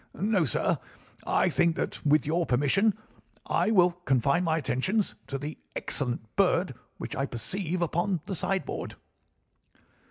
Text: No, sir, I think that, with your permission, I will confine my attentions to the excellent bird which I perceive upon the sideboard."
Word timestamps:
No, 0.15 0.45
sir, 0.45 0.79
I 1.27 1.47
think 1.51 1.75
that, 1.75 2.03
with 2.03 2.25
your 2.25 2.47
permission, 2.47 2.95
I 3.45 3.69
will 3.69 3.91
confine 3.91 4.43
my 4.43 4.57
attentions 4.57 5.13
to 5.27 5.37
the 5.37 5.59
excellent 5.75 6.35
bird 6.35 6.73
which 6.97 7.15
I 7.15 7.27
perceive 7.27 7.83
upon 7.83 8.19
the 8.25 8.33
sideboard." 8.33 8.95